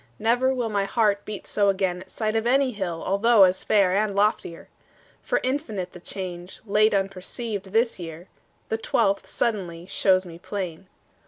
Never 0.17 0.51
will 0.51 0.69
My 0.69 0.85
heart 0.85 1.25
beat 1.25 1.45
so 1.45 1.69
again 1.69 2.01
at 2.01 2.09
sight 2.09 2.35
Of 2.35 2.47
any 2.47 2.71
hill 2.71 3.03
although 3.05 3.43
as 3.43 3.63
fair 3.63 3.95
And 3.95 4.15
loftier. 4.15 4.67
For 5.21 5.39
infinite 5.43 5.91
The 5.93 5.99
change, 5.99 6.59
late 6.65 6.95
unperceived, 6.95 7.65
this 7.65 7.99
year, 7.99 8.27
The 8.69 8.79
twelfth, 8.79 9.27
suddenly, 9.27 9.85
shows 9.85 10.25
me 10.25 10.39
plain. 10.39 10.87